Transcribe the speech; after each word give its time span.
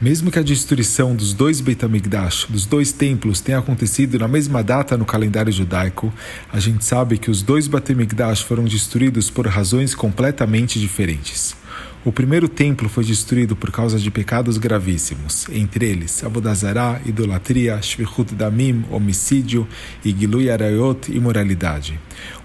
Mesmo 0.00 0.30
que 0.30 0.38
a 0.38 0.44
destruição 0.44 1.12
dos 1.12 1.32
dois 1.32 1.60
Beit 1.60 1.84
HaMikdash, 1.84 2.46
dos 2.48 2.64
dois 2.64 2.92
templos, 2.92 3.40
tenha 3.40 3.58
acontecido 3.58 4.16
na 4.16 4.28
mesma 4.28 4.62
data 4.62 4.96
no 4.96 5.04
calendário 5.04 5.52
judaico, 5.52 6.14
a 6.52 6.60
gente 6.60 6.84
sabe 6.84 7.18
que 7.18 7.28
os 7.28 7.42
dois 7.42 7.66
Beit 7.66 7.90
HaMikdash 7.90 8.42
foram 8.42 8.62
destruídos 8.62 9.28
por 9.28 9.48
razões 9.48 9.96
completamente 9.96 10.78
diferentes. 10.78 11.56
O 12.04 12.12
primeiro 12.12 12.48
templo 12.48 12.88
foi 12.88 13.04
destruído 13.04 13.56
por 13.56 13.70
causa 13.70 13.98
de 13.98 14.10
pecados 14.10 14.56
gravíssimos, 14.56 15.46
entre 15.50 15.86
eles 15.86 16.22
Avodazará, 16.24 17.00
idolatria, 17.04 17.80
Shvichut 17.82 18.34
Damim, 18.34 18.84
homicídio 18.90 19.66
e 20.04 20.10
Gilui 20.10 20.48
Arayot, 20.50 21.12
imoralidade. 21.12 21.98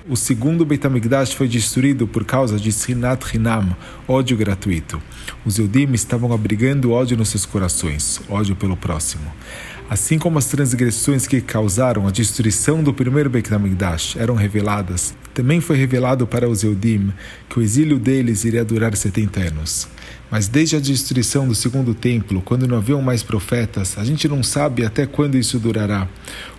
O 0.10 0.18
segundo 0.18 0.66
Beit 0.66 0.86
HaMikdash 0.86 1.34
foi 1.34 1.48
destruído 1.48 2.06
por 2.06 2.26
causa 2.26 2.58
de 2.60 2.72
Sinat 2.74 3.34
Hinam, 3.34 3.74
ódio 4.06 4.36
gratuito. 4.36 5.02
Os 5.46 5.58
Eudim 5.58 5.94
estavam 5.94 6.34
abrigando 6.34 6.92
ódio 6.92 7.16
nos 7.16 7.30
seus 7.30 7.46
corações, 7.46 8.20
ódio 8.28 8.56
pelo 8.56 8.76
próximo. 8.76 9.32
Assim 9.94 10.18
como 10.18 10.40
as 10.40 10.46
transgressões 10.46 11.28
que 11.28 11.40
causaram 11.40 12.08
a 12.08 12.10
destruição 12.10 12.82
do 12.82 12.92
primeiro 12.92 13.30
Beit 13.30 13.48
eram 14.18 14.34
reveladas, 14.34 15.14
também 15.36 15.62
foi 15.62 15.78
revelado 15.78 16.26
para 16.26 16.50
os 16.50 16.64
Eudim 16.64 17.14
que 17.48 17.60
o 17.60 17.62
exílio 17.62 18.00
deles 18.00 18.44
iria 18.44 18.66
durar 18.66 18.98
70 18.98 19.40
anos. 19.40 19.88
Mas 20.32 20.48
desde 20.48 20.78
a 20.78 20.80
destruição 20.80 21.48
do 21.48 21.54
segundo 21.54 21.94
templo, 21.94 22.42
quando 22.42 22.68
não 22.68 22.78
haviam 22.78 23.04
mais 23.04 23.22
profetas, 23.22 23.96
a 24.00 24.04
gente 24.04 24.28
não 24.28 24.42
sabe 24.42 24.84
até 24.84 25.06
quando 25.06 25.38
isso 25.38 25.60
durará. 25.60 26.08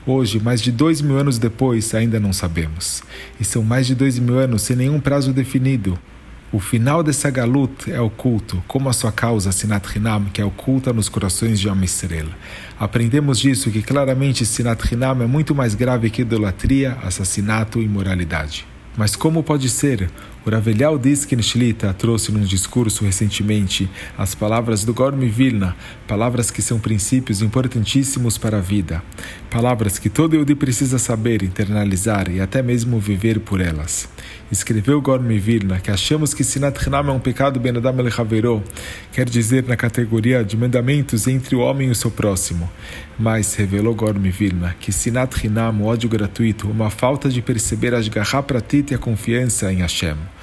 Hoje, 0.07 0.39
mais 0.39 0.63
de 0.63 0.71
dois 0.71 1.01
mil 1.01 1.19
anos 1.19 1.37
depois, 1.37 1.93
ainda 1.93 2.21
não 2.21 2.33
sabemos. 2.33 3.03
E 3.41 3.45
são 3.45 3.65
mais 3.65 3.85
de 3.89 3.97
dois 3.97 4.17
mil 4.17 4.39
anos 4.39 4.63
sem 4.63 4.77
nenhum 4.77 5.01
prazo 5.01 5.33
definido. 5.33 5.99
O 6.53 6.61
final 6.61 7.03
dessa 7.03 7.31
galut 7.31 7.91
é 7.91 8.01
oculto, 8.01 8.63
como 8.69 8.89
a 8.89 8.93
sua 8.93 9.11
causa, 9.11 9.51
Sinat 9.51 9.97
Hinam, 9.97 10.27
que 10.27 10.41
é 10.41 10.45
oculta 10.45 10.93
nos 10.93 11.09
corações 11.09 11.59
de 11.59 11.69
Am 11.69 11.85
Israel. 11.85 12.29
Aprendemos 12.79 13.41
disso 13.41 13.71
que 13.71 13.83
claramente 13.83 14.47
Sinat 14.47 14.93
Hinam 14.93 15.23
é 15.23 15.27
muito 15.27 15.55
mais 15.55 15.75
grave 15.75 16.11
que 16.11 16.23
idolatria, 16.23 16.97
assassinato 17.03 17.81
e 17.81 17.85
imoralidade. 17.85 18.67
Mas 18.97 19.17
como 19.17 19.43
pode 19.43 19.69
ser? 19.69 20.09
O 20.47 20.51
Ravelhal 20.51 20.99
Diskin 20.99 21.41
Shlita 21.41 21.95
trouxe 21.95 22.31
num 22.31 22.43
discurso 22.43 23.03
recentemente 23.03 23.89
as 24.17 24.35
palavras 24.35 24.85
do 24.85 24.93
Gormi 24.93 25.27
Vilna, 25.27 25.75
palavras 26.07 26.51
que 26.51 26.61
são 26.61 26.79
princípios 26.79 27.41
importantíssimos 27.41 28.37
para 28.37 28.59
a 28.59 28.61
vida, 28.61 29.03
palavras 29.51 29.99
que 29.99 30.11
todo 30.11 30.37
Yudi 30.37 30.55
precisa 30.55 30.99
saber, 30.99 31.43
internalizar 31.43 32.31
e 32.31 32.43
até 32.43 32.63
mesmo 32.63 33.01
viver 33.01 33.41
por 33.41 33.59
elas. 33.59 34.07
Escreveu 34.53 35.01
Gormi 35.01 35.39
Vilna 35.39 35.81
que 35.81 35.91
achamos 35.91 36.35
que 36.35 36.45
Sinat 36.45 36.79
Hinam 36.87 37.09
é 37.09 37.13
um 37.13 37.19
pecado 37.19 37.59
Ben 37.59 37.75
Adam 37.79 37.97
El 38.01 38.63
quer 39.13 39.29
dizer 39.29 39.65
na 39.67 39.77
categoria 39.77 40.45
de 40.45 40.59
mandamentos 40.59 41.27
entre 41.27 41.57
o 41.57 41.61
homem 41.61 41.89
e 41.89 41.91
o 41.91 41.95
seu 41.95 42.11
próximo. 42.11 42.71
Mas 43.19 43.55
revelou 43.55 43.95
Gormi 43.95 44.31
Vilna 44.31 44.77
que 44.79 44.93
Sinat 44.93 45.43
Hinam, 45.43 45.81
o 45.81 45.87
ódio 45.87 46.09
gratuito, 46.11 46.69
uma 46.69 46.91
falta 46.91 47.31
de 47.31 47.41
perceber 47.41 47.95
as 47.95 48.09
garrapratit 48.09 48.93
e 48.93 48.95
a 48.95 48.99
confiança 48.99 49.73
em 49.73 49.79
Hashem. 49.79 50.34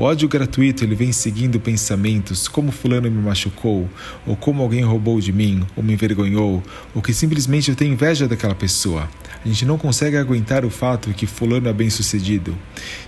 O 0.00 0.04
ódio 0.04 0.26
gratuito 0.30 0.82
ele 0.82 0.94
vem 0.94 1.12
seguindo 1.12 1.60
pensamentos 1.60 2.48
como 2.48 2.72
fulano 2.72 3.10
me 3.10 3.20
machucou, 3.20 3.86
ou 4.26 4.34
como 4.34 4.62
alguém 4.62 4.82
roubou 4.82 5.20
de 5.20 5.30
mim, 5.30 5.62
ou 5.76 5.82
me 5.82 5.92
envergonhou, 5.92 6.62
ou 6.94 7.02
que 7.02 7.12
simplesmente 7.12 7.68
eu 7.68 7.76
tenho 7.76 7.92
inveja 7.92 8.26
daquela 8.26 8.54
pessoa. 8.54 9.06
A 9.44 9.46
gente 9.46 9.66
não 9.66 9.76
consegue 9.76 10.16
aguentar 10.16 10.64
o 10.64 10.70
fato 10.70 11.12
que 11.12 11.26
fulano 11.26 11.68
é 11.68 11.72
bem 11.74 11.90
sucedido, 11.90 12.56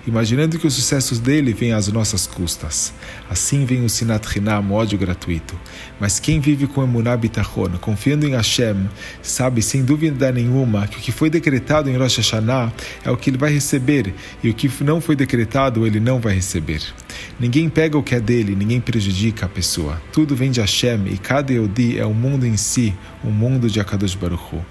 imaginando 0.06 0.58
que 0.58 0.66
os 0.66 0.74
sucessos 0.74 1.18
dele 1.18 1.54
vêm 1.54 1.72
às 1.72 1.88
nossas 1.88 2.26
custas. 2.26 2.92
Assim 3.28 3.64
vem 3.64 3.82
o 3.86 3.88
Sinat 3.88 4.26
Hinam, 4.36 4.72
ódio 4.72 4.98
gratuito. 4.98 5.58
Mas 5.98 6.20
quem 6.20 6.40
vive 6.40 6.66
com 6.66 6.82
Emuná 6.82 7.16
Bitachon, 7.16 7.70
confiando 7.80 8.26
em 8.26 8.32
Hashem, 8.32 8.86
sabe 9.22 9.62
sem 9.62 9.82
dúvida 9.82 10.30
nenhuma 10.30 10.86
que 10.86 10.98
o 10.98 11.00
que 11.00 11.10
foi 11.10 11.30
decretado 11.30 11.88
em 11.88 11.96
Rosh 11.96 12.18
Hashanah 12.18 12.70
é 13.02 13.10
o 13.10 13.16
que 13.16 13.30
ele 13.30 13.38
vai 13.38 13.50
receber, 13.50 14.14
e 14.44 14.50
o 14.50 14.54
que 14.54 14.70
não 14.84 15.00
foi 15.00 15.16
decretado 15.16 15.86
ele 15.86 15.98
não 15.98 16.20
vai 16.20 16.34
receber. 16.34 16.81
night. 16.91 17.12
Ninguém 17.42 17.69
pega 17.69 17.98
o 17.98 18.04
que 18.04 18.14
é 18.14 18.20
dele, 18.20 18.54
ninguém 18.54 18.80
prejudica 18.80 19.47
a 19.47 19.48
pessoa. 19.48 20.00
Tudo 20.12 20.36
vem 20.36 20.53
de 20.53 20.60
Hashem 20.60 21.08
e 21.08 21.19
cada 21.19 21.53
Eudi 21.53 21.98
é 21.98 22.06
o 22.06 22.14
mundo 22.14 22.47
em 22.47 22.56
si, 22.56 22.94
o 23.25 23.30
mundo 23.32 23.69
de 23.69 23.80
Akadosh 23.80 24.14
Baruch 24.14 24.54
Hu. 24.54 24.64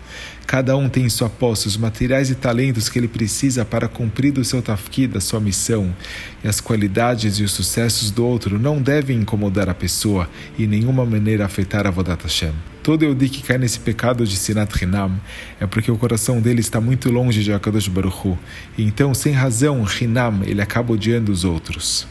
Cada 0.48 0.78
um 0.78 0.88
tem 0.88 1.04
em 1.04 1.10
sua 1.10 1.30
posse 1.30 1.68
os 1.68 1.76
materiais 1.76 2.30
e 2.30 2.36
talentos 2.36 2.88
que 2.88 2.98
ele 2.98 3.10
precisa 3.10 3.66
para 3.66 3.90
cumprir 3.90 4.38
o 4.38 4.46
seu 4.46 4.62
tafkid, 4.62 5.18
a 5.18 5.20
sua 5.20 5.42
missão. 5.42 5.94
E 6.42 6.48
as 6.48 6.62
qualidades 6.62 7.40
e 7.40 7.44
os 7.44 7.52
sucessos 7.52 8.10
do 8.10 8.26
outro 8.26 8.58
não 8.58 8.82
devem 8.82 9.18
incomodar 9.18 9.68
a 9.68 9.74
pessoa 9.74 10.30
e 10.58 10.64
em 10.64 10.68
nenhuma 10.68 11.06
maneira 11.06 11.44
afetar 11.44 11.86
a 11.86 11.92
Vodat 11.92 12.24
Hashem. 12.24 12.54
Todo 12.82 13.04
Eudi 13.04 13.28
que 13.28 13.44
cai 13.44 13.58
nesse 13.58 13.82
pecado 13.82 14.26
de 14.26 14.38
Sinat 14.38 14.82
Hinam 14.82 15.20
é 15.60 15.68
porque 15.68 15.92
o 15.92 15.98
coração 15.98 16.40
dele 16.40 16.62
está 16.62 16.80
muito 16.80 17.12
longe 17.12 17.44
de 17.44 17.52
Akadosh 17.52 17.90
Baruch 17.90 18.26
Hu, 18.26 18.40
e 18.78 18.84
então, 18.84 19.14
sem 19.14 19.34
razão, 19.34 19.86
Hinam, 19.86 20.40
ele 20.46 20.62
acaba 20.62 20.94
odiando 20.94 21.34
os 21.34 21.44
outros. 21.44 22.08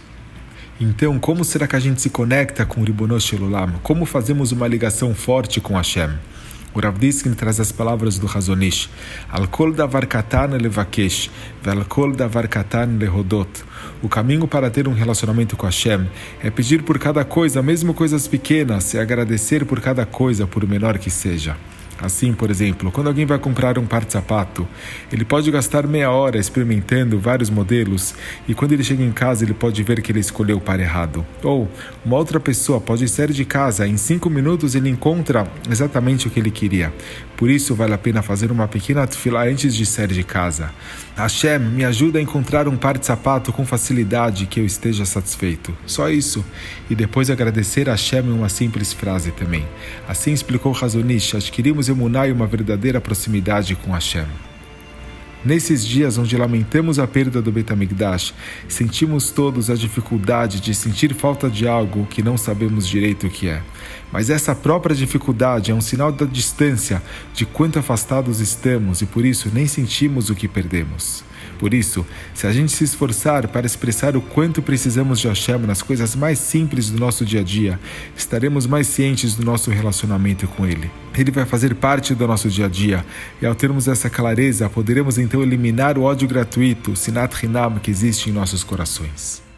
Então, 0.83 1.19
como 1.19 1.45
será 1.45 1.67
que 1.67 1.77
a 1.77 1.79
gente 1.79 2.01
se 2.01 2.09
conecta 2.09 2.65
com 2.65 2.81
o 2.81 2.85
Ribonosh 2.85 3.25
Shelulam? 3.25 3.75
Como 3.83 4.07
fazemos 4.07 4.51
uma 4.51 4.67
ligação 4.67 5.15
forte 5.15 5.61
com 5.61 5.77
Hashem? 5.77 6.09
O 6.73 6.81
Rav 6.81 6.99
Diskin 6.99 7.35
traz 7.35 7.61
as 7.61 7.71
palavras 7.71 8.19
do 8.19 8.27
Razonish: 8.27 8.89
Alkol 9.29 9.75
davar 9.75 10.07
katan 10.07 10.57
levakesh, 10.57 11.31
velkol 11.63 12.13
davar 12.13 12.49
katan 12.49 12.97
lehodot. 12.99 13.63
O 14.03 14.09
caminho 14.09 14.49
para 14.49 14.71
ter 14.71 14.89
um 14.89 14.95
relacionamento 14.95 15.55
com 15.55 15.67
Hashem 15.67 16.09
é 16.43 16.49
pedir 16.49 16.83
por 16.83 16.99
cada 16.99 17.27
coisa, 17.27 17.61
mesmo 17.61 17.93
coisas 17.93 18.27
pequenas, 18.27 18.95
e 18.95 18.99
agradecer 18.99 19.67
por 19.67 19.83
cada 19.83 20.07
coisa, 20.07 20.47
por 20.47 20.67
menor 20.67 20.97
que 20.99 21.11
seja. 21.11 21.59
Assim, 22.01 22.33
por 22.33 22.51
exemplo, 22.51 22.91
quando 22.91 23.09
alguém 23.09 23.27
vai 23.27 23.39
comprar 23.39 23.79
um 23.79 23.85
par 23.85 24.05
de 24.05 24.13
sapato, 24.13 24.67
ele 25.13 25.25
pode 25.25 25.51
gastar 25.51 25.87
meia 25.87 26.11
hora 26.11 26.39
experimentando 26.39 27.19
vários 27.19 27.51
modelos 27.51 28.15
e 28.49 28.55
quando 28.55 28.73
ele 28.73 28.83
chega 28.83 29.03
em 29.03 29.13
casa 29.13 29.45
ele 29.45 29.53
pode 29.53 29.83
ver 29.83 30.01
que 30.01 30.11
ele 30.11 30.21
escolheu 30.21 30.57
o 30.57 30.61
par 30.61 30.81
errado. 30.81 31.25
Ou 31.43 31.69
uma 32.05 32.17
outra 32.17 32.41
pessoa 32.41 32.81
pode 32.81 33.07
sair 33.09 33.33
de 33.33 33.45
casa 33.45 33.87
em 33.87 33.97
cinco 33.97 34.31
minutos 34.31 34.75
ele 34.75 34.89
encontra 34.89 35.47
exatamente 35.71 36.27
o 36.27 36.31
que 36.31 36.41
ele 36.41 36.51
queria. 36.51 36.93
Por 37.37 37.51
isso 37.51 37.75
vale 37.75 37.95
a 37.95 37.99
pena 37.99 38.23
fazer 38.23 38.51
uma 38.51 38.69
pequena 38.69 39.07
fila 39.07 39.45
antes 39.45 39.75
de 39.75 39.85
sair 39.85 40.09
de 40.09 40.23
casa. 40.23 40.71
Hashem, 41.17 41.59
me 41.59 41.85
ajuda 41.85 42.19
a 42.19 42.23
encontrar 42.23 42.67
um 42.67 42.77
par 42.77 42.97
de 42.97 43.05
sapato 43.05 43.53
com 43.53 43.65
facilidade 43.67 44.47
que 44.47 44.61
eu 44.61 44.65
esteja 44.65 45.05
satisfeito. 45.05 45.77
Só 45.87 46.09
isso. 46.09 46.45
E 46.89 46.95
depois 46.95 47.31
agradecer 47.31 47.89
a 47.89 47.93
Hashem 47.93 48.27
em 48.27 48.33
uma 48.33 48.49
simples 48.49 48.93
frase 48.93 49.31
também. 49.31 49.67
Assim 50.09 50.33
explicou 50.33 50.73
Razonish, 50.73 51.35
adquirimos 51.35 51.89
emuná 51.91 52.27
e 52.27 52.33
uma 52.33 52.47
verdadeira 52.47 53.01
proximidade 53.01 53.75
com 53.77 53.93
Hashem. 53.93 54.27
Nesses 55.43 55.87
dias 55.87 56.19
onde 56.19 56.37
lamentamos 56.37 56.99
a 56.99 57.07
perda 57.07 57.41
do 57.41 57.51
Betamigdash, 57.51 58.35
sentimos 58.69 59.31
todos 59.31 59.71
a 59.71 59.75
dificuldade 59.75 60.61
de 60.61 60.75
sentir 60.75 61.15
falta 61.15 61.49
de 61.49 61.67
algo 61.67 62.07
que 62.07 62.23
não 62.23 62.37
sabemos 62.37 62.87
direito 62.87 63.27
o 63.27 63.31
que 63.31 63.49
é. 63.49 63.63
Mas 64.13 64.29
essa 64.29 64.55
própria 64.55 64.95
dificuldade 64.95 65.71
é 65.71 65.75
um 65.75 65.81
sinal 65.81 66.13
da 66.13 66.27
distância, 66.27 67.03
de 67.33 67.47
quanto 67.47 67.79
afastados 67.79 68.39
estamos 68.39 69.01
e 69.01 69.07
por 69.07 69.25
isso 69.25 69.51
nem 69.51 69.67
sentimos 69.67 70.29
o 70.29 70.35
que 70.35 70.47
perdemos. 70.47 71.25
Por 71.61 71.75
isso, 71.75 72.07
se 72.33 72.47
a 72.47 72.53
gente 72.53 72.73
se 72.73 72.85
esforçar 72.85 73.47
para 73.47 73.67
expressar 73.67 74.17
o 74.17 74.23
quanto 74.23 74.63
precisamos 74.63 75.21
de 75.21 75.29
Hashem 75.29 75.59
nas 75.59 75.83
coisas 75.83 76.17
mais 76.17 76.39
simples 76.39 76.89
do 76.89 76.99
nosso 76.99 77.23
dia 77.23 77.41
a 77.41 77.45
dia, 77.45 77.79
estaremos 78.17 78.67
mais 78.67 78.87
cientes 78.87 79.35
do 79.35 79.45
nosso 79.45 79.71
relacionamento 79.71 80.49
com 80.49 80.67
Ele. 80.67 80.91
Ele 81.15 81.31
vai 81.31 81.45
fazer 81.45 81.75
parte 81.75 82.15
do 82.15 82.27
nosso 82.27 82.49
dia 82.49 82.65
a 82.65 82.69
dia, 82.69 83.05
e 83.43 83.47
ao 83.47 83.55
termos 83.55 83.89
essa 83.89 84.09
clareza, 84.09 84.71
poderemos 84.71 85.19
então 85.19 85.43
eliminar 85.43 85.99
o 85.99 86.03
ódio 86.05 86.27
gratuito, 86.27 86.97
sinat 86.97 87.45
hinam, 87.45 87.79
que 87.79 87.91
existe 87.91 88.31
em 88.31 88.33
nossos 88.33 88.65
corações. 88.65 89.50